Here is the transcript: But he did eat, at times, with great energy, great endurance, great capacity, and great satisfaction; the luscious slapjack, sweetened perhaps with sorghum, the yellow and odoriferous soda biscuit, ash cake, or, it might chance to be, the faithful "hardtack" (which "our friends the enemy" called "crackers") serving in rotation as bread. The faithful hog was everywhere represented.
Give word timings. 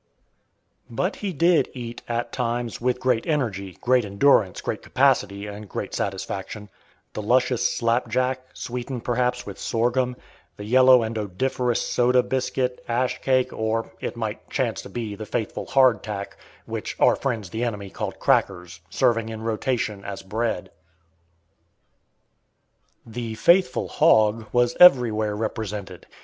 But 0.89 1.17
he 1.17 1.31
did 1.31 1.69
eat, 1.75 2.01
at 2.09 2.31
times, 2.31 2.81
with 2.81 2.99
great 2.99 3.27
energy, 3.27 3.77
great 3.81 4.03
endurance, 4.03 4.59
great 4.59 4.81
capacity, 4.81 5.45
and 5.45 5.69
great 5.69 5.93
satisfaction; 5.93 6.69
the 7.13 7.21
luscious 7.21 7.75
slapjack, 7.77 8.47
sweetened 8.55 9.03
perhaps 9.03 9.45
with 9.45 9.59
sorghum, 9.59 10.15
the 10.57 10.63
yellow 10.65 11.03
and 11.03 11.19
odoriferous 11.19 11.83
soda 11.83 12.23
biscuit, 12.23 12.83
ash 12.87 13.21
cake, 13.21 13.53
or, 13.53 13.91
it 13.99 14.15
might 14.17 14.49
chance 14.49 14.81
to 14.81 14.89
be, 14.89 15.13
the 15.13 15.27
faithful 15.27 15.67
"hardtack" 15.67 16.35
(which 16.65 16.95
"our 16.99 17.15
friends 17.15 17.51
the 17.51 17.63
enemy" 17.63 17.91
called 17.91 18.17
"crackers") 18.17 18.79
serving 18.89 19.29
in 19.29 19.43
rotation 19.43 20.03
as 20.03 20.23
bread. 20.23 20.71
The 23.05 23.35
faithful 23.35 23.87
hog 23.87 24.47
was 24.51 24.75
everywhere 24.79 25.35
represented. 25.35 26.07